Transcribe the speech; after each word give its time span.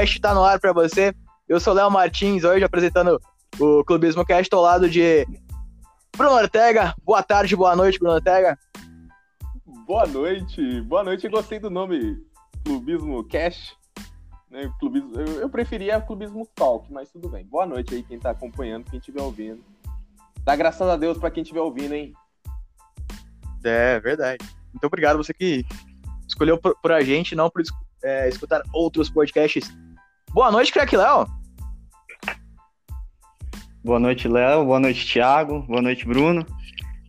Cast 0.00 0.18
tá 0.18 0.32
no 0.32 0.42
ar 0.42 0.58
para 0.58 0.72
você. 0.72 1.14
Eu 1.46 1.60
sou 1.60 1.74
Léo 1.74 1.90
Martins, 1.90 2.42
hoje 2.42 2.64
apresentando 2.64 3.20
o 3.58 3.84
Clubismo 3.84 4.24
Cast 4.24 4.48
ao 4.54 4.62
lado 4.62 4.88
de 4.88 5.26
Bruno 6.16 6.36
Ortega. 6.36 6.94
Boa 7.04 7.22
tarde, 7.22 7.54
boa 7.54 7.76
noite, 7.76 7.98
Bruno 7.98 8.14
Ortega. 8.14 8.58
Boa 9.86 10.06
noite, 10.06 10.80
boa 10.80 11.04
noite. 11.04 11.26
Eu 11.26 11.30
gostei 11.30 11.58
do 11.58 11.68
nome 11.68 12.16
Clubismo 12.64 13.22
Cast. 13.24 13.76
Né, 14.50 14.72
clubismo, 14.80 15.20
eu, 15.20 15.42
eu 15.42 15.50
preferia 15.50 16.00
Clubismo 16.00 16.48
Talk, 16.54 16.90
mas 16.90 17.10
tudo 17.10 17.28
bem. 17.28 17.44
Boa 17.44 17.66
noite 17.66 17.94
aí 17.94 18.02
quem 18.02 18.18
tá 18.18 18.30
acompanhando, 18.30 18.86
quem 18.86 18.98
estiver 18.98 19.20
ouvindo. 19.20 19.62
Dá 20.44 20.56
graças 20.56 20.88
a 20.88 20.96
Deus 20.96 21.18
para 21.18 21.30
quem 21.30 21.42
estiver 21.42 21.60
ouvindo, 21.60 21.92
hein? 21.92 22.14
É, 23.62 24.00
verdade. 24.00 24.42
Muito 24.72 24.86
obrigado 24.86 25.18
você 25.18 25.34
que 25.34 25.62
escolheu 26.26 26.56
por, 26.56 26.74
por 26.80 26.90
a 26.90 27.02
gente, 27.02 27.34
não 27.34 27.50
por 27.50 27.62
é, 28.02 28.30
escutar 28.30 28.62
outros 28.72 29.10
podcasts. 29.10 29.70
Boa 30.32 30.50
noite, 30.52 30.72
Crack 30.72 30.96
Léo. 30.96 31.26
Boa 33.82 33.98
noite, 33.98 34.28
Léo. 34.28 34.64
Boa 34.64 34.78
noite, 34.78 35.04
Thiago. 35.04 35.62
Boa 35.62 35.82
noite, 35.82 36.06
Bruno. 36.06 36.46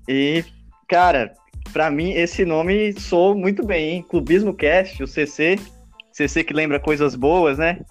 E, 0.08 0.44
cara, 0.88 1.34
para 1.72 1.92
mim 1.92 2.14
esse 2.14 2.44
nome 2.44 3.00
soou 3.00 3.36
muito 3.36 3.64
bem, 3.64 3.90
hein? 3.90 4.06
Clubismo 4.10 4.56
Cast, 4.56 5.04
o 5.04 5.08
CC. 5.08 5.60
CC 6.12 6.44
que 6.44 6.54
lembra 6.54 6.80
coisas 6.80 7.16
boas, 7.16 7.60
né? 7.60 7.82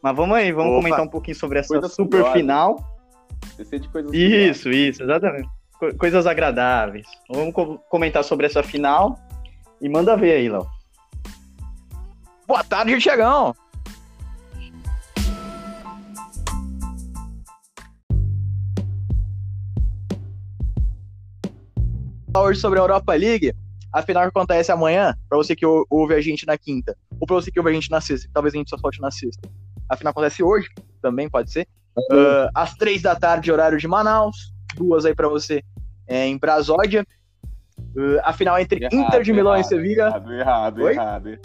Mas 0.00 0.14
vamos 0.14 0.36
aí, 0.36 0.52
vamos 0.52 0.72
Opa. 0.72 0.82
comentar 0.82 1.02
um 1.04 1.10
pouquinho 1.10 1.36
sobre 1.36 1.58
essa 1.58 1.68
coisas 1.68 1.92
super 1.92 2.32
final. 2.32 2.76
CC 3.56 3.80
de 3.80 3.88
coisas 3.88 4.12
Isso, 4.14 4.70
isso, 4.70 5.02
exatamente. 5.02 5.48
Co 5.80 5.92
coisas 5.96 6.26
agradáveis. 6.26 7.06
Vamos 7.28 7.52
co 7.52 7.78
comentar 7.90 8.22
sobre 8.22 8.46
essa 8.46 8.62
final 8.62 9.18
e 9.80 9.88
manda 9.88 10.16
ver 10.16 10.34
aí, 10.34 10.48
Léo. 10.48 10.66
Boa 12.46 12.62
tarde, 12.62 12.96
Tiagão. 12.98 13.54
Hoje 22.36 22.58
sobre 22.58 22.80
a 22.80 22.82
Europa 22.82 23.14
League, 23.14 23.54
a 23.92 24.02
final 24.02 24.24
acontece 24.24 24.72
amanhã, 24.72 25.14
para 25.28 25.38
você 25.38 25.54
que 25.54 25.64
ouve 25.64 26.14
a 26.14 26.20
gente 26.20 26.44
na 26.44 26.58
quinta, 26.58 26.96
ou 27.20 27.28
para 27.28 27.36
você 27.36 27.48
que 27.48 27.60
ouve 27.60 27.70
a 27.70 27.74
gente 27.74 27.88
na 27.92 28.00
sexta, 28.00 28.28
talvez 28.34 28.52
a 28.54 28.58
gente 28.58 28.70
só 28.70 28.76
falte 28.76 29.00
na 29.00 29.08
sexta. 29.08 29.48
A 29.88 29.96
final 29.96 30.10
acontece 30.10 30.42
hoje, 30.42 30.68
também 31.00 31.30
pode 31.30 31.52
ser, 31.52 31.68
uh, 31.96 32.50
às 32.52 32.74
três 32.74 33.02
da 33.02 33.14
tarde, 33.14 33.52
horário 33.52 33.78
de 33.78 33.86
Manaus, 33.86 34.52
duas 34.74 35.04
aí 35.04 35.14
para 35.14 35.28
você 35.28 35.62
é, 36.08 36.26
em 36.26 36.36
Brasódia. 36.36 37.06
Uh, 37.96 38.18
a 38.24 38.32
final 38.32 38.58
entre 38.58 38.84
errado, 38.84 38.94
Inter 38.94 39.22
de 39.22 39.32
Milão 39.32 39.52
errado, 39.52 39.66
e 39.66 39.68
Sevilha. 39.68 40.02
Errado, 40.02 40.32
errado, 40.32 40.82
Oi? 40.82 40.92
errado. 40.92 41.38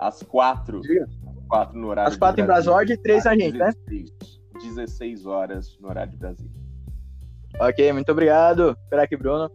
Às 0.00 0.24
quatro. 0.24 0.80
Diga. 0.80 1.08
Quatro 1.48 1.78
no 1.78 1.86
horário 1.86 2.10
Às 2.10 2.16
quatro 2.16 2.42
em 2.42 2.44
Brasódia 2.44 2.94
e 2.94 2.98
três 2.98 3.26
a 3.26 3.34
gente, 3.34 3.56
16, 3.56 4.10
né? 4.10 4.12
16 4.60 5.24
horas 5.24 5.78
no 5.80 5.88
horário 5.88 6.10
de 6.10 6.18
Brasília. 6.18 6.52
Ok, 7.60 7.92
muito 7.92 8.10
obrigado, 8.10 8.76
craque 8.90 9.16
Bruno. 9.16 9.48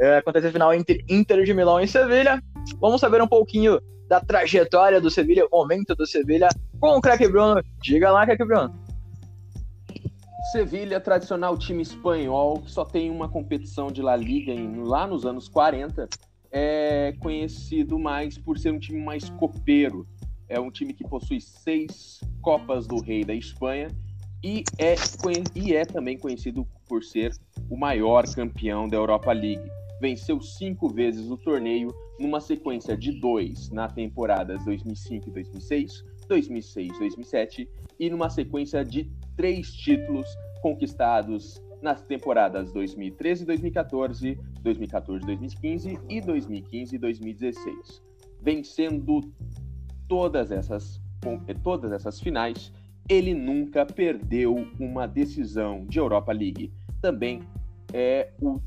É, 0.00 0.18
acontece 0.18 0.48
a 0.48 0.52
final 0.52 0.74
entre 0.74 1.04
Inter 1.08 1.42
de 1.44 1.54
Milão 1.54 1.80
e 1.80 1.88
Sevilha. 1.88 2.42
Vamos 2.80 3.00
saber 3.00 3.22
um 3.22 3.28
pouquinho 3.28 3.80
da 4.08 4.20
trajetória 4.20 5.00
do 5.00 5.10
Sevilha, 5.10 5.46
o 5.50 5.58
momento 5.58 5.94
do 5.94 6.06
Sevilha 6.06 6.48
com 6.80 6.96
o 6.96 7.00
craque 7.00 7.28
Bruno. 7.28 7.62
Diga 7.82 8.10
lá, 8.10 8.24
craque 8.24 8.44
Bruno. 8.44 8.74
Sevilha, 10.52 11.00
tradicional 11.00 11.58
time 11.58 11.82
espanhol, 11.82 12.60
que 12.60 12.70
só 12.70 12.84
tem 12.84 13.10
uma 13.10 13.28
competição 13.28 13.88
de 13.88 14.00
La 14.00 14.14
Liga 14.14 14.52
em, 14.52 14.84
lá 14.84 15.06
nos 15.06 15.26
anos 15.26 15.48
40, 15.48 16.08
é 16.52 17.14
conhecido 17.18 17.98
mais 17.98 18.38
por 18.38 18.58
ser 18.58 18.70
um 18.70 18.78
time 18.78 19.02
mais 19.02 19.28
copeiro. 19.30 20.06
É 20.48 20.60
um 20.60 20.70
time 20.70 20.94
que 20.94 21.02
possui 21.02 21.40
seis 21.40 22.20
Copas 22.40 22.86
do 22.86 23.00
Rei 23.00 23.24
da 23.24 23.34
Espanha 23.34 23.88
e 24.42 24.62
é, 24.78 24.94
e 25.54 25.74
é 25.74 25.84
também 25.84 26.16
conhecido 26.16 26.64
por 26.88 27.02
ser 27.02 27.32
o 27.68 27.76
maior 27.76 28.24
campeão 28.32 28.88
da 28.88 28.96
Europa 28.96 29.32
League. 29.32 29.68
Venceu 30.00 30.40
cinco 30.40 30.88
vezes 30.88 31.30
o 31.30 31.36
torneio 31.36 31.94
numa 32.18 32.40
sequência 32.40 32.96
de 32.96 33.12
dois 33.20 33.70
na 33.70 33.88
temporadas 33.88 34.64
2005 34.64 35.28
e 35.28 35.32
2006, 35.32 36.04
2006 36.28 36.98
2007 36.98 37.68
e 37.98 38.10
numa 38.10 38.28
sequência 38.28 38.84
de 38.84 39.10
três 39.36 39.72
títulos 39.72 40.26
conquistados 40.60 41.62
nas 41.80 42.02
temporadas 42.02 42.72
2013 42.72 43.42
e 43.42 43.46
2014, 43.46 44.38
2014 44.62 45.22
e 45.22 45.26
2015 45.26 46.00
e 46.08 46.20
2015 46.20 46.96
e 46.96 46.98
2016, 46.98 48.02
vencendo 48.42 49.20
todas 50.08 50.50
essas, 50.50 51.00
todas 51.62 51.92
essas 51.92 52.20
finais. 52.20 52.72
Ele 53.08 53.34
nunca 53.34 53.86
perdeu 53.86 54.66
uma 54.80 55.06
decisão 55.06 55.86
de 55.86 55.98
Europa 55.98 56.32
League. 56.32 56.72
Também 57.00 57.40
é 57.92 58.32
o, 58.40 58.60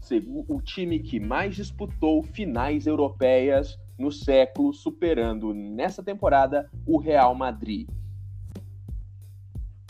o 0.47 0.61
time 0.61 0.99
que 0.99 1.19
mais 1.19 1.55
disputou 1.55 2.23
finais 2.23 2.87
europeias 2.87 3.79
no 3.97 4.11
século, 4.11 4.73
superando 4.73 5.53
nessa 5.53 6.01
temporada 6.01 6.69
o 6.85 6.97
Real 6.97 7.35
Madrid. 7.35 7.87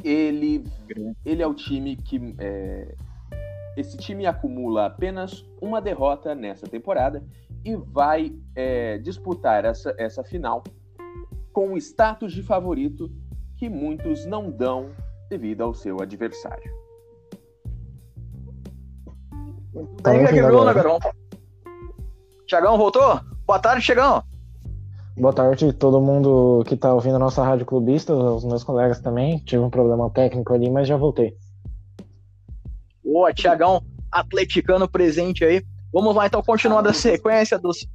Ele, 0.03 0.63
ele 1.25 1.41
é 1.43 1.47
o 1.47 1.53
time 1.53 1.95
que 1.95 2.35
é, 2.39 2.95
esse 3.77 3.97
time 3.97 4.25
acumula 4.25 4.85
apenas 4.85 5.45
uma 5.61 5.81
derrota 5.81 6.33
nessa 6.33 6.67
temporada 6.67 7.23
e 7.63 7.75
vai 7.75 8.33
é, 8.55 8.97
disputar 8.97 9.65
essa, 9.65 9.93
essa 9.97 10.23
final 10.23 10.63
com 11.51 11.73
o 11.73 11.77
status 11.77 12.33
de 12.33 12.41
favorito 12.41 13.11
que 13.57 13.69
muitos 13.69 14.25
não 14.25 14.49
dão 14.49 14.91
devido 15.29 15.61
ao 15.61 15.73
seu 15.73 16.01
adversário. 16.01 16.88
Tá 20.01 20.27
quebrou, 20.27 20.65
né, 20.65 20.73
Tiagão 22.47 22.77
voltou? 22.77 23.21
Boa 23.45 23.59
tarde, 23.59 23.85
Tiagão. 23.85 24.23
Boa 25.15 25.33
tarde 25.33 25.71
todo 25.73 26.01
mundo 26.01 26.63
que 26.65 26.73
está 26.73 26.93
ouvindo 26.93 27.17
a 27.17 27.19
nossa 27.19 27.43
rádio 27.43 27.65
clubista, 27.65 28.13
os 28.13 28.43
meus 28.43 28.63
colegas 28.63 28.99
também. 28.99 29.37
Tive 29.39 29.61
um 29.61 29.69
problema 29.69 30.09
técnico 30.09 30.53
ali, 30.53 30.69
mas 30.69 30.87
já 30.87 30.97
voltei. 30.97 31.35
Boa, 33.03 33.33
Tiagão, 33.33 33.83
atleticano 34.11 34.87
presente 34.87 35.43
aí. 35.43 35.63
Vamos 35.93 36.15
lá, 36.15 36.25
então, 36.25 36.41
continuando 36.41 36.89
a 36.89 36.93
sequência 36.93 37.59
dos, 37.59 37.87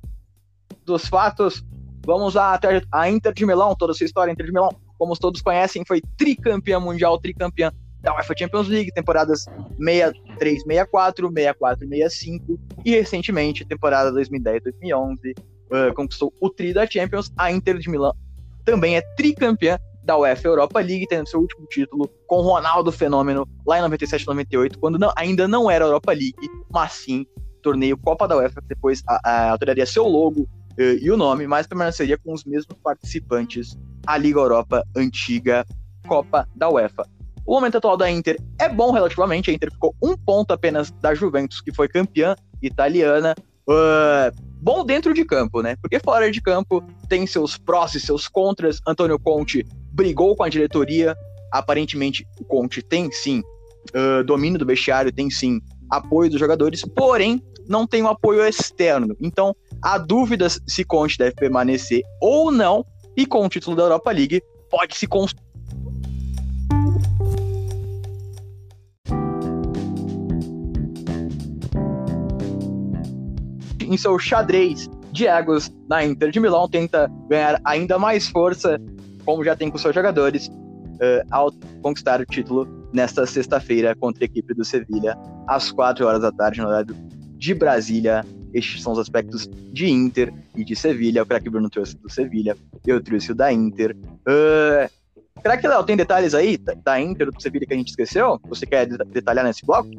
dos 0.85 1.07
fatos. 1.07 1.65
Vamos 2.07 2.35
lá 2.35 2.55
até 2.55 2.83
a 2.93 3.11
Inter 3.11 3.33
de 3.33 3.47
Milão, 3.47 3.75
toda 3.75 3.93
essa 3.93 4.05
história. 4.05 4.31
Inter 4.31 4.47
de 4.47 4.53
Milão, 4.53 4.69
como 4.99 5.17
todos 5.19 5.41
conhecem, 5.41 5.85
foi 5.87 6.01
tricampeã 6.17 6.79
mundial, 6.79 7.19
tricampeã 7.19 7.73
da 8.05 8.15
UEFA 8.15 8.35
Champions 8.39 8.69
League, 8.69 8.93
temporadas 8.93 9.45
63, 9.79 10.63
64, 10.63 11.29
64, 11.29 11.89
65 11.89 12.61
e 12.85 12.91
recentemente, 12.93 13.65
temporada 13.65 14.13
2010, 14.13 14.63
2011, 14.63 15.19
uh, 15.31 15.95
conquistou 15.95 16.33
o 16.41 16.51
tri 16.51 16.73
da 16.73 16.87
Champions. 16.87 17.33
A 17.37 17.51
Inter 17.51 17.79
de 17.79 17.89
Milão 17.89 18.15
também 18.65 18.97
é 18.97 19.01
tricampeã 19.17 19.79
da 20.05 20.19
UEFA 20.19 20.49
Europa 20.49 20.81
League, 20.81 21.07
tendo 21.09 21.29
seu 21.29 21.41
último 21.41 21.67
título 21.67 22.09
com 22.27 22.43
Ronaldo 22.43 22.93
Fenômeno 22.93 23.49
lá 23.67 23.79
em 23.79 23.83
97 23.83 24.27
98, 24.27 24.79
quando 24.79 24.99
não, 24.99 25.11
ainda 25.17 25.49
não 25.49 25.71
era 25.71 25.87
Europa 25.87 26.13
League, 26.13 26.35
mas 26.71 26.93
sim 26.93 27.27
torneio 27.63 27.97
Copa 27.97 28.29
da 28.29 28.37
UEFA, 28.37 28.61
depois 28.69 29.03
a, 29.09 29.21
a, 29.25 29.51
alteraria 29.51 29.87
seu 29.87 30.07
logo 30.07 30.43
uh, 30.43 30.83
e 31.01 31.11
o 31.11 31.17
nome, 31.17 31.47
mas 31.47 31.67
permaneceria 31.67 32.19
com 32.19 32.35
os 32.35 32.45
mesmos 32.45 32.77
participantes, 32.83 33.79
a 34.07 34.19
Liga 34.19 34.39
Europa 34.39 34.85
antiga 34.95 35.65
Copa 36.07 36.47
da 36.55 36.69
UEFA. 36.69 37.14
O 37.47 37.55
momento 37.55 37.77
atual 37.77 37.97
da 37.97 38.11
Inter 38.11 38.39
é 38.59 38.69
bom 38.69 38.91
relativamente, 38.91 39.51
a 39.51 39.55
Inter 39.55 39.71
ficou 39.71 39.95
um 40.03 40.17
ponto 40.17 40.53
apenas 40.53 40.91
da 40.91 41.15
Juventus, 41.15 41.61
que 41.61 41.75
foi 41.75 41.89
campeã 41.89 42.35
italiana. 42.63 43.35
Uh, 43.69 44.35
bom 44.63 44.85
dentro 44.85 45.13
de 45.13 45.25
campo, 45.25 45.61
né? 45.61 45.77
Porque 45.77 46.01
fora 46.01 46.31
de 46.31 46.41
campo 46.41 46.83
tem 47.09 47.27
seus 47.27 47.59
prós 47.59 47.95
e 47.95 48.01
seus 48.01 48.29
contras. 48.29 48.81
Antônio 48.87 49.19
Conte 49.19 49.67
brigou 49.93 50.35
com 50.35 50.43
a 50.43 50.49
diretoria. 50.49 51.15
Aparentemente, 51.53 52.27
o 52.41 52.45
Conte 52.45 52.83
tem 52.83 53.13
sim 53.13 53.43
uh, 53.95 54.25
domínio 54.25 54.59
do 54.59 54.67
vestiário, 54.67 55.13
tem 55.13 55.31
sim 55.31 55.61
apoio 55.91 56.31
dos 56.31 56.41
jogadores, 56.41 56.83
porém 56.83 57.43
não 57.69 57.87
tem 57.87 58.03
um 58.03 58.09
apoio 58.09 58.43
externo. 58.43 59.15
Então, 59.21 59.55
há 59.83 59.99
dúvidas 59.99 60.61
se 60.67 60.83
Conte 60.83 61.19
deve 61.19 61.35
permanecer 61.35 62.03
ou 62.21 62.51
não, 62.51 62.85
e 63.17 63.27
com 63.27 63.45
o 63.45 63.49
título 63.49 63.77
da 63.77 63.85
Europa 63.85 64.11
League 64.11 64.43
pode 64.71 64.97
se 64.97 65.07
Em 73.85 73.97
seu 73.97 74.19
xadrez 74.19 74.89
de 75.13 75.27
egos 75.27 75.71
na 75.89 76.05
Inter 76.05 76.31
de 76.31 76.41
Milão, 76.41 76.69
tenta 76.69 77.11
ganhar 77.29 77.61
ainda 77.65 77.99
mais 77.99 78.29
força 78.29 78.81
como 79.25 79.45
já 79.45 79.57
tem 79.57 79.71
com 79.71 79.79
seus 79.79 79.95
jogadores, 79.95 80.49
uh, 80.49 81.27
ao 81.31 81.51
conquistar 81.83 82.21
o 82.21 82.27
título 82.27 82.69
nesta 82.93 83.27
sexta-feira 83.27 83.95
contra 83.97 84.25
a 84.25 84.27
equipe 84.27 84.55
do 84.55 84.65
Sevilha, 84.65 85.17
às 85.49 85.73
4 85.73 86.07
horas 86.07 86.23
da 86.23 86.31
tarde, 86.31 86.61
no 86.61 86.69
horário 86.69 86.95
de 87.37 87.55
Brasília. 87.55 88.25
Estes 88.53 88.83
são 88.83 88.93
os 88.93 88.99
aspectos 88.99 89.49
de 89.73 89.91
Inter 89.91 90.33
e 90.55 90.65
de 90.65 90.77
Sevilha. 90.77 91.23
O 91.23 91.27
craque 91.27 91.51
Bruno 91.51 91.69
trouxe 91.69 91.97
do 91.97 92.09
Sevilha, 92.09 92.57
eu 92.87 93.03
trouxe 93.03 93.33
o 93.33 93.35
da 93.35 93.53
Inter. 93.53 93.97
Uh, 94.29 94.89
será 95.43 95.57
que, 95.57 95.67
Léo, 95.67 95.83
tem 95.83 95.97
detalhes 95.97 96.35
aí 96.35 96.57
da 96.57 97.01
Inter 97.01 97.31
do 97.33 97.43
Sevilha 97.43 97.67
que 97.67 97.75
a 97.75 97.77
gente 97.77 97.89
esqueceu? 97.89 98.39
Você 98.49 98.65
quer 98.65 98.87
detalhar 98.87 99.45
nesse 99.45 99.67
bloco? 99.67 99.91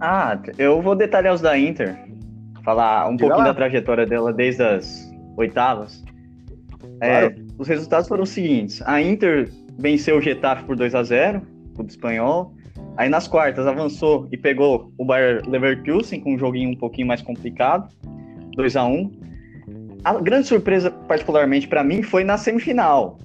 Ah, 0.00 0.38
eu 0.58 0.80
vou 0.80 0.94
detalhar 0.94 1.34
os 1.34 1.40
da 1.40 1.58
Inter. 1.58 1.98
Falar 2.66 3.08
um 3.08 3.14
Diga 3.14 3.28
pouquinho 3.28 3.46
lá. 3.46 3.52
da 3.52 3.54
trajetória 3.54 4.04
dela 4.04 4.32
desde 4.32 4.60
as 4.60 5.08
oitavas. 5.36 6.04
É, 7.00 7.32
os 7.56 7.68
resultados 7.68 8.08
foram 8.08 8.24
os 8.24 8.30
seguintes: 8.30 8.82
a 8.84 9.00
Inter 9.00 9.48
venceu 9.78 10.18
o 10.18 10.20
Getafe 10.20 10.64
por 10.64 10.74
2 10.74 10.92
a 10.96 11.02
0 11.04 11.42
clube 11.76 11.90
espanhol. 11.90 12.52
Aí 12.96 13.08
nas 13.08 13.28
quartas 13.28 13.68
avançou 13.68 14.26
e 14.32 14.36
pegou 14.36 14.90
o 14.98 15.04
Bayer 15.04 15.42
Leverkusen 15.46 16.20
com 16.20 16.34
um 16.34 16.38
joguinho 16.38 16.70
um 16.70 16.76
pouquinho 16.76 17.06
mais 17.06 17.22
complicado, 17.22 17.88
2 18.56 18.74
a 18.74 18.84
1 18.84 19.12
A 20.02 20.14
grande 20.14 20.48
surpresa, 20.48 20.90
particularmente 20.90 21.68
para 21.68 21.84
mim, 21.84 22.02
foi 22.02 22.24
na 22.24 22.36
semifinal. 22.36 23.18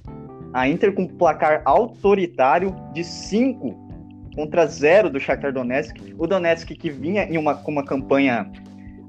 A 0.52 0.68
Inter 0.68 0.92
com 0.92 1.08
placar 1.08 1.62
autoritário 1.64 2.76
de 2.92 3.02
5 3.02 3.74
contra 4.36 4.66
0 4.66 5.10
do 5.10 5.18
Shakhtar 5.18 5.52
Donetsk. 5.52 6.14
O 6.16 6.26
Donetsk 6.26 6.74
que 6.74 6.90
vinha 6.90 7.24
em 7.24 7.38
uma, 7.38 7.54
com 7.54 7.72
uma 7.72 7.84
campanha 7.84 8.50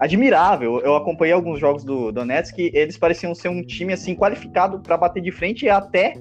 admirável. 0.03 0.81
Eu 0.81 0.97
acompanhei 0.97 1.33
alguns 1.33 1.61
jogos 1.61 1.85
do 1.85 2.11
Donetsk 2.11 2.59
e 2.59 2.71
eles 2.73 2.97
pareciam 2.97 3.33
ser 3.33 3.47
um 3.47 3.63
time 3.63 3.93
assim 3.93 4.13
qualificado 4.13 4.79
para 4.79 4.97
bater 4.97 5.23
de 5.23 5.31
frente 5.31 5.65
e 5.65 5.69
até 5.69 6.15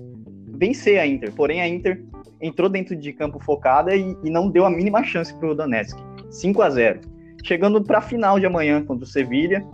vencer 0.46 1.00
a 1.00 1.06
Inter. 1.06 1.32
Porém, 1.32 1.60
a 1.60 1.68
Inter 1.68 2.00
entrou 2.40 2.68
dentro 2.68 2.94
de 2.94 3.12
campo 3.12 3.40
focada 3.40 3.94
e, 3.96 4.16
e 4.22 4.30
não 4.30 4.48
deu 4.48 4.64
a 4.64 4.70
mínima 4.70 5.02
chance 5.02 5.34
para 5.34 5.50
o 5.50 5.54
Donetsk. 5.54 5.98
5 6.30 6.62
a 6.62 6.70
0 6.70 7.00
Chegando 7.42 7.82
para 7.82 7.98
a 7.98 8.02
final 8.02 8.38
de 8.38 8.46
amanhã 8.46 8.84
contra 8.84 9.04
o 9.04 9.08
Sevilha. 9.08 9.66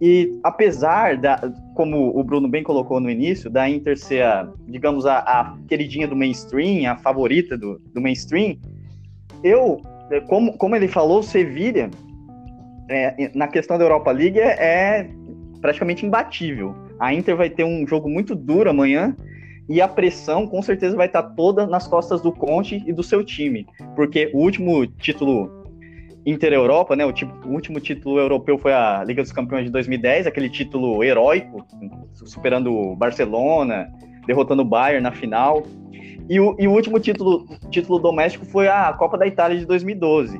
E 0.00 0.36
apesar 0.42 1.16
da, 1.16 1.40
como 1.76 2.18
o 2.18 2.24
Bruno 2.24 2.48
bem 2.48 2.64
colocou 2.64 2.98
no 2.98 3.08
início, 3.08 3.48
da 3.48 3.70
Inter 3.70 3.96
ser 3.96 4.24
a, 4.24 4.50
digamos, 4.66 5.06
a, 5.06 5.18
a 5.18 5.56
queridinha 5.68 6.08
do 6.08 6.16
mainstream, 6.16 6.90
a 6.90 6.96
favorita 6.96 7.56
do, 7.56 7.80
do 7.94 8.00
mainstream, 8.00 8.56
eu, 9.44 9.80
como, 10.26 10.56
como 10.56 10.74
ele 10.74 10.88
falou, 10.88 11.20
o 11.20 11.22
Sevilha, 11.22 11.88
é, 12.88 13.30
na 13.34 13.48
questão 13.48 13.78
da 13.78 13.84
Europa 13.84 14.10
League, 14.10 14.38
é, 14.38 14.56
é 14.58 15.10
praticamente 15.60 16.06
imbatível. 16.06 16.74
A 16.98 17.12
Inter 17.12 17.36
vai 17.36 17.50
ter 17.50 17.64
um 17.64 17.86
jogo 17.86 18.08
muito 18.08 18.34
duro 18.34 18.70
amanhã 18.70 19.14
e 19.68 19.80
a 19.80 19.88
pressão 19.88 20.46
com 20.46 20.62
certeza 20.62 20.96
vai 20.96 21.06
estar 21.06 21.22
toda 21.22 21.66
nas 21.66 21.86
costas 21.86 22.20
do 22.22 22.32
Conte 22.32 22.82
e 22.86 22.92
do 22.92 23.02
seu 23.02 23.22
time, 23.22 23.66
porque 23.94 24.30
o 24.32 24.38
último 24.38 24.86
título 24.86 25.58
Inter-Europa, 26.24 26.96
né, 26.96 27.04
o, 27.04 27.12
tipo, 27.12 27.32
o, 27.46 27.52
último 27.52 27.80
título 27.80 28.18
europeu 28.18 28.58
foi 28.58 28.72
a 28.72 29.02
Liga 29.04 29.22
dos 29.22 29.32
Campeões 29.32 29.64
de 29.64 29.70
2010, 29.70 30.26
aquele 30.26 30.48
título 30.48 31.02
heróico, 31.04 31.66
superando 32.12 32.72
o 32.72 32.96
Barcelona, 32.96 33.88
derrotando 34.26 34.62
o 34.62 34.64
Bayern 34.64 35.02
na 35.02 35.12
final. 35.12 35.62
E 36.28 36.38
o, 36.38 36.54
e 36.58 36.68
o 36.68 36.72
último 36.72 37.00
título, 37.00 37.46
título 37.70 37.98
doméstico 37.98 38.44
foi 38.44 38.68
a 38.68 38.92
Copa 38.92 39.16
da 39.16 39.26
Itália 39.26 39.58
de 39.58 39.64
2012. 39.64 40.38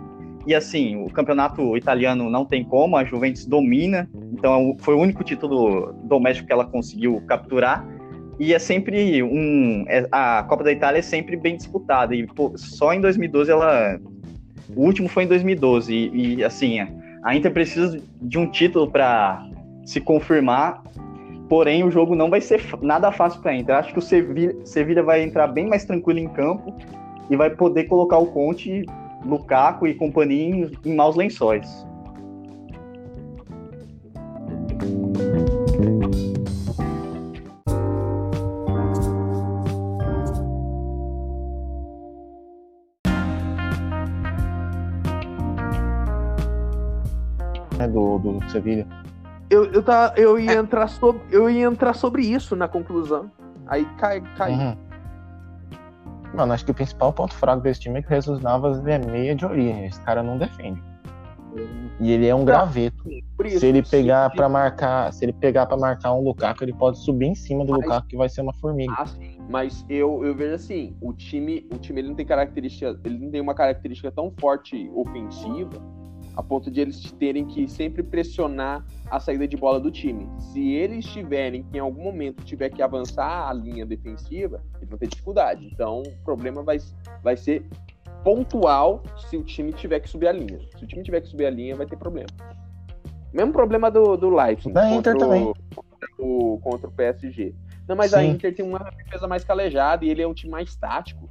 E 0.48 0.54
assim, 0.54 0.96
o 0.96 1.10
campeonato 1.10 1.76
italiano 1.76 2.30
não 2.30 2.42
tem 2.42 2.64
como, 2.64 2.96
a 2.96 3.04
Juventus 3.04 3.44
domina, 3.44 4.08
então 4.32 4.74
foi 4.78 4.94
o 4.94 4.98
único 4.98 5.22
título 5.22 5.92
doméstico 6.04 6.46
que 6.46 6.52
ela 6.54 6.64
conseguiu 6.64 7.22
capturar. 7.26 7.86
E 8.40 8.54
é 8.54 8.58
sempre 8.58 9.22
um. 9.22 9.84
A 10.10 10.42
Copa 10.48 10.64
da 10.64 10.72
Itália 10.72 11.00
é 11.00 11.02
sempre 11.02 11.36
bem 11.36 11.54
disputada. 11.54 12.14
E 12.14 12.26
pô, 12.26 12.54
só 12.56 12.94
em 12.94 13.00
2012 13.02 13.50
ela. 13.50 14.00
O 14.74 14.86
último 14.86 15.06
foi 15.06 15.24
em 15.24 15.26
2012. 15.26 15.92
E, 15.92 16.36
e 16.36 16.44
assim, 16.44 16.80
a 17.22 17.36
Inter 17.36 17.52
precisa 17.52 18.00
de 18.22 18.38
um 18.38 18.50
título 18.50 18.90
para 18.90 19.46
se 19.84 20.00
confirmar. 20.00 20.82
Porém, 21.46 21.84
o 21.84 21.90
jogo 21.90 22.14
não 22.14 22.30
vai 22.30 22.40
ser 22.40 22.62
nada 22.80 23.12
fácil 23.12 23.42
para 23.42 23.50
a 23.50 23.54
Inter. 23.54 23.74
Acho 23.74 23.92
que 23.92 23.98
o 23.98 24.02
Sevilha, 24.02 24.56
Sevilha 24.64 25.02
vai 25.02 25.22
entrar 25.22 25.48
bem 25.48 25.66
mais 25.66 25.84
tranquilo 25.84 26.20
em 26.20 26.28
campo 26.28 26.74
e 27.28 27.36
vai 27.36 27.50
poder 27.50 27.84
colocar 27.84 28.16
o 28.16 28.28
Conte, 28.28 28.86
Lukaku 29.24 29.86
e 29.86 29.94
companhia 29.94 30.54
em, 30.54 30.70
em 30.84 30.94
maus 30.94 31.16
lençóis. 31.16 31.86
né, 47.78 47.88
do, 47.88 48.18
do 48.18 48.50
Sevilha. 48.50 48.86
Eu, 49.48 49.64
eu, 49.72 49.82
tá, 49.82 50.12
eu, 50.16 50.38
ia 50.38 50.54
entrar 50.54 50.88
sobre, 50.88 51.22
eu 51.30 51.48
ia 51.48 51.66
entrar 51.66 51.94
sobre 51.94 52.22
isso 52.22 52.54
na 52.54 52.68
conclusão. 52.68 53.30
Aí 53.66 53.86
cai. 53.96 54.20
cai. 54.36 54.52
Uhum. 54.52 54.87
Mano, 56.34 56.52
acho 56.52 56.64
que 56.64 56.70
o 56.70 56.74
principal 56.74 57.12
ponto 57.12 57.34
fraco 57.34 57.62
desse 57.62 57.80
time 57.80 57.98
é 57.98 58.02
que 58.02 58.08
o 58.08 58.14
Jesus 58.14 58.40
Navas 58.40 58.84
é 58.86 58.98
meia 58.98 59.34
de 59.34 59.44
origem. 59.44 59.86
Esse 59.86 60.00
cara 60.02 60.22
não 60.22 60.38
defende. 60.38 60.82
E 62.00 62.12
ele 62.12 62.26
é 62.26 62.34
um 62.34 62.44
graveto. 62.44 63.02
Se 63.58 63.66
ele 63.66 63.82
pegar 63.82 64.30
para 64.30 64.48
marcar, 64.48 65.12
se 65.12 65.24
ele 65.24 65.32
pegar 65.32 65.66
para 65.66 65.76
marcar 65.76 66.12
um 66.14 66.22
Lukaku, 66.22 66.62
ele 66.62 66.72
pode 66.72 66.98
subir 66.98 67.26
em 67.26 67.34
cima 67.34 67.64
do 67.64 67.72
Mas- 67.72 67.82
Lukaku 67.82 68.06
que 68.08 68.16
vai 68.16 68.28
ser 68.28 68.42
uma 68.42 68.52
formiga. 68.54 68.94
Ah, 68.96 69.06
sim. 69.06 69.38
Mas 69.48 69.84
eu, 69.88 70.24
eu 70.24 70.34
vejo 70.34 70.54
assim, 70.54 70.96
o 71.00 71.12
time, 71.12 71.66
o 71.72 71.78
time 71.78 72.00
ele 72.00 72.08
não 72.08 72.14
tem 72.14 72.26
característica, 72.26 72.98
ele 73.04 73.18
não 73.18 73.30
tem 73.30 73.40
uma 73.40 73.54
característica 73.54 74.12
tão 74.12 74.32
forte 74.38 74.90
ofensiva 74.94 75.80
a 76.38 76.42
ponto 76.42 76.70
de 76.70 76.80
eles 76.80 77.10
terem 77.18 77.44
que 77.44 77.66
sempre 77.66 78.00
pressionar 78.00 78.86
a 79.10 79.18
saída 79.18 79.46
de 79.48 79.56
bola 79.56 79.80
do 79.80 79.90
time. 79.90 80.28
Se 80.38 80.70
eles 80.72 81.04
tiverem 81.06 81.64
que 81.64 81.76
em 81.76 81.80
algum 81.80 82.04
momento 82.04 82.44
tiver 82.44 82.68
que 82.68 82.80
avançar 82.80 83.48
a 83.48 83.52
linha 83.52 83.84
defensiva, 83.84 84.62
eles 84.76 84.88
vão 84.88 84.96
ter 84.96 85.08
dificuldade. 85.08 85.66
Então, 85.66 86.00
o 86.00 86.24
problema 86.24 86.62
vai, 86.62 86.78
vai 87.24 87.36
ser 87.36 87.64
pontual 88.22 89.02
se 89.28 89.36
o 89.36 89.42
time 89.42 89.72
tiver 89.72 89.98
que 89.98 90.08
subir 90.08 90.28
a 90.28 90.32
linha. 90.32 90.60
Se 90.76 90.84
o 90.84 90.86
time 90.86 91.02
tiver 91.02 91.20
que 91.22 91.26
subir 91.26 91.46
a 91.46 91.50
linha, 91.50 91.74
vai 91.74 91.86
ter 91.86 91.96
problema. 91.96 92.28
Mesmo 93.32 93.52
problema 93.52 93.90
do, 93.90 94.16
do 94.16 94.30
Leipzig. 94.30 94.72
Da 94.72 94.88
Inter 94.92 95.14
contra 95.14 95.16
o- 95.16 95.18
também. 95.18 95.44
Contra 95.74 96.08
o, 96.20 96.60
contra 96.62 96.86
o 96.88 96.92
PSG. 96.92 97.52
Não, 97.88 97.96
mas 97.96 98.14
a 98.14 98.22
Sim. 98.22 98.30
Inter 98.30 98.54
tem 98.54 98.64
uma 98.64 98.78
defesa 98.78 99.26
mais 99.26 99.42
calejada 99.42 100.04
e 100.04 100.08
ele 100.08 100.22
é 100.22 100.28
um 100.28 100.34
time 100.34 100.52
mais 100.52 100.76
tático. 100.76 101.28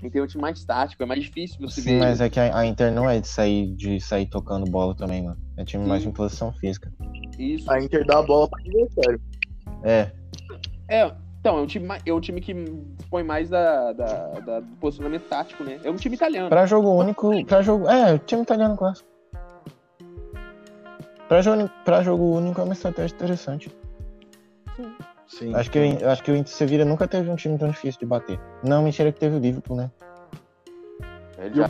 Ele 0.00 0.10
tem 0.10 0.22
um 0.22 0.26
time 0.26 0.42
mais 0.42 0.62
tático, 0.64 1.02
é 1.02 1.06
mais 1.06 1.22
difícil 1.22 1.58
você 1.60 1.80
Sim, 1.80 1.94
ver. 1.94 2.00
mas 2.00 2.20
é 2.20 2.28
que 2.28 2.38
a, 2.38 2.56
a 2.58 2.66
Inter 2.66 2.92
não 2.92 3.08
é 3.08 3.18
de 3.18 3.26
sair, 3.26 3.74
de 3.74 3.98
sair 4.00 4.26
tocando 4.26 4.70
bola 4.70 4.94
também, 4.94 5.22
mano. 5.24 5.38
É 5.56 5.64
time 5.64 5.86
mais 5.86 6.02
Sim. 6.02 6.10
em 6.10 6.12
posição 6.12 6.52
física. 6.52 6.92
Isso. 7.38 7.70
A 7.70 7.80
Inter 7.82 8.04
dá 8.06 8.18
a 8.18 8.22
bola 8.22 8.46
para 8.48 8.60
adversário. 8.60 9.20
É, 9.82 10.10
É, 10.88 11.12
então, 11.40 11.58
é 11.58 11.60
um 11.62 11.66
time, 11.66 11.88
é 12.04 12.12
um 12.12 12.20
time 12.20 12.40
que 12.40 12.54
põe 13.10 13.22
mais 13.22 13.48
da, 13.48 13.92
da- 13.92 14.30
da- 14.40 14.60
do 14.60 14.76
posicionamento 14.76 15.22
tático, 15.28 15.64
né? 15.64 15.80
É 15.82 15.90
um 15.90 15.96
time 15.96 16.14
italiano. 16.14 16.48
Pra 16.48 16.66
jogo 16.66 16.90
único, 16.92 17.30
pra 17.46 17.62
jogo. 17.62 17.88
É, 17.88 18.14
o 18.14 18.18
time 18.18 18.42
italiano 18.42 18.76
clássico. 18.76 19.08
Pra 21.28 21.40
jogo, 21.42 21.70
pra 21.84 22.02
jogo 22.02 22.36
único 22.36 22.60
é 22.60 22.64
uma 22.64 22.72
estratégia 22.74 23.14
interessante. 23.14 23.70
Sim. 24.76 24.92
Acho 25.54 25.70
que, 25.70 25.78
eu 25.78 26.10
acho 26.10 26.22
que 26.22 26.30
o 26.30 26.36
Inter 26.36 26.52
Sevilha 26.52 26.84
nunca 26.84 27.08
teve 27.08 27.28
um 27.28 27.36
time 27.36 27.58
tão 27.58 27.68
difícil 27.68 27.98
de 27.98 28.06
bater. 28.06 28.38
Não, 28.62 28.82
mentira 28.82 29.10
que 29.10 29.18
teve 29.18 29.36
o 29.36 29.38
Liverpool, 29.38 29.76
né? 29.76 29.90
Ele 31.38 31.54
já 31.54 31.68